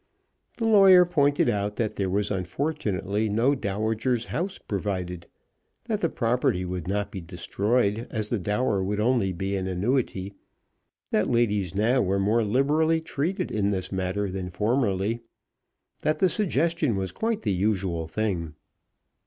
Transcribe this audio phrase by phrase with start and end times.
[0.57, 5.27] The lawyer pointed out that there was unfortunately no dowager's house provided;
[5.83, 10.33] that the property would not be destroyed as the dower would only be an annuity;
[11.11, 15.21] that ladies now were more liberally treated in this matter than formerly; and
[16.01, 18.55] that the suggestion was quite the usual thing.